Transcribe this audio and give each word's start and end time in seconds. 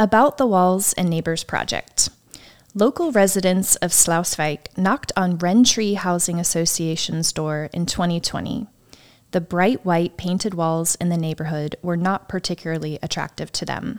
About 0.00 0.38
the 0.38 0.46
Walls 0.46 0.92
and 0.92 1.10
Neighbors 1.10 1.42
Project. 1.42 2.08
Local 2.72 3.10
residents 3.10 3.74
of 3.74 3.90
Sluiswijk 3.90 4.78
knocked 4.78 5.10
on 5.16 5.38
Rentree 5.38 5.96
Housing 5.96 6.38
Association's 6.38 7.32
door 7.32 7.68
in 7.72 7.84
2020. 7.84 8.68
The 9.32 9.40
bright 9.40 9.84
white 9.84 10.16
painted 10.16 10.54
walls 10.54 10.94
in 11.00 11.08
the 11.08 11.16
neighborhood 11.16 11.74
were 11.82 11.96
not 11.96 12.28
particularly 12.28 13.00
attractive 13.02 13.50
to 13.50 13.64
them. 13.64 13.98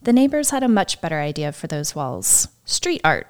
The 0.00 0.14
neighbors 0.14 0.52
had 0.52 0.62
a 0.62 0.68
much 0.68 1.02
better 1.02 1.20
idea 1.20 1.52
for 1.52 1.66
those 1.66 1.94
walls 1.94 2.48
street 2.64 3.02
art. 3.04 3.26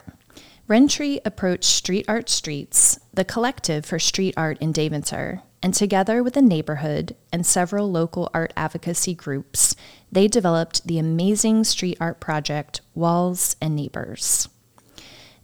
Rentree 0.69 1.19
approached 1.25 1.65
Street 1.65 2.05
Art 2.07 2.29
Streets, 2.29 3.01
the 3.15 3.25
collective 3.25 3.85
for 3.85 3.99
street 3.99 4.35
art 4.37 4.59
in 4.61 4.71
Deventer, 4.71 5.43
and 5.63 5.75
together 5.75 6.23
with 6.23 6.35
the 6.35 6.43
neighborhood 6.43 7.17
and 7.33 7.45
several 7.45 7.91
local 7.91 8.31
art 8.33 8.53
advocacy 8.57 9.15
groups, 9.15 9.75
they 10.11 10.29
developed 10.29 10.87
the 10.87 10.99
amazing 10.99 11.65
street 11.65 11.97
art 12.01 12.21
project 12.21 12.81
Walls 12.95 13.57
and 13.61 13.75
Neighbors. 13.75 14.49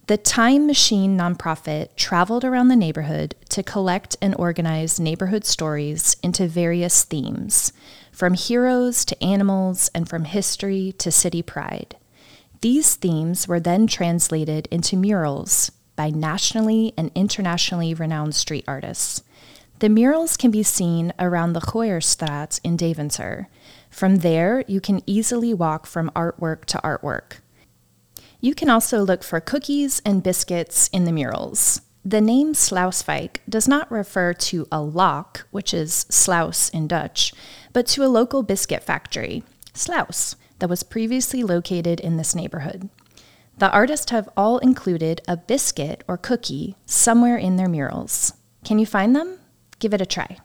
The 0.08 0.16
Time 0.16 0.66
Machine 0.66 1.16
nonprofit 1.16 1.94
traveled 1.96 2.44
around 2.44 2.68
the 2.68 2.76
neighborhood 2.76 3.36
to 3.50 3.62
collect 3.62 4.16
and 4.20 4.34
organize 4.36 4.98
neighborhood 4.98 5.44
stories 5.44 6.16
into 6.22 6.48
various 6.48 7.04
themes, 7.04 7.72
from 8.10 8.34
heroes 8.34 9.04
to 9.06 9.24
animals 9.24 9.90
and 9.94 10.08
from 10.08 10.24
history 10.24 10.92
to 10.98 11.12
city 11.12 11.40
pride. 11.40 11.96
These 12.62 12.96
themes 12.96 13.48
were 13.48 13.60
then 13.60 13.86
translated 13.86 14.68
into 14.70 14.96
murals 14.96 15.70
by 15.96 16.10
nationally 16.10 16.92
and 16.96 17.10
internationally 17.14 17.94
renowned 17.94 18.34
street 18.34 18.64
artists. 18.66 19.22
The 19.82 19.88
murals 19.88 20.36
can 20.36 20.52
be 20.52 20.62
seen 20.62 21.12
around 21.18 21.54
the 21.54 21.60
Gooierstraat 21.60 22.60
in 22.62 22.76
Deventer. 22.76 23.48
From 23.90 24.18
there, 24.18 24.62
you 24.68 24.80
can 24.80 25.02
easily 25.06 25.52
walk 25.52 25.86
from 25.86 26.08
artwork 26.14 26.66
to 26.66 26.78
artwork. 26.84 27.38
You 28.40 28.54
can 28.54 28.70
also 28.70 29.02
look 29.02 29.24
for 29.24 29.40
cookies 29.40 30.00
and 30.04 30.22
biscuits 30.22 30.86
in 30.92 31.04
the 31.04 31.10
murals. 31.10 31.80
The 32.04 32.20
name 32.20 32.52
Sluiswijk 32.52 33.38
does 33.48 33.66
not 33.66 33.90
refer 33.90 34.32
to 34.34 34.68
a 34.70 34.80
lock, 34.80 35.48
which 35.50 35.74
is 35.74 36.06
sluis 36.08 36.72
in 36.72 36.86
Dutch, 36.86 37.34
but 37.72 37.88
to 37.88 38.04
a 38.04 38.06
local 38.06 38.44
biscuit 38.44 38.84
factory, 38.84 39.42
Slaus, 39.74 40.36
that 40.60 40.70
was 40.70 40.84
previously 40.84 41.42
located 41.42 41.98
in 41.98 42.18
this 42.18 42.36
neighborhood. 42.36 42.88
The 43.58 43.72
artists 43.72 44.12
have 44.12 44.28
all 44.36 44.58
included 44.58 45.22
a 45.26 45.36
biscuit 45.36 46.04
or 46.06 46.16
cookie 46.16 46.76
somewhere 46.86 47.36
in 47.36 47.56
their 47.56 47.68
murals. 47.68 48.34
Can 48.62 48.78
you 48.78 48.86
find 48.86 49.16
them? 49.16 49.40
Give 49.82 49.92
it 49.92 50.00
a 50.00 50.06
try. 50.06 50.38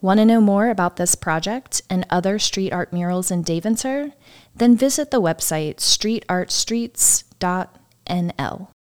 Want 0.00 0.18
to 0.18 0.24
know 0.24 0.40
more 0.40 0.68
about 0.68 0.96
this 0.96 1.14
project 1.14 1.82
and 1.88 2.04
other 2.10 2.40
street 2.40 2.72
art 2.72 2.92
murals 2.92 3.30
in 3.30 3.42
Deventer? 3.42 4.10
Then 4.56 4.76
visit 4.76 5.12
the 5.12 5.22
website 5.22 5.76
streetartstreets.nl. 5.76 8.73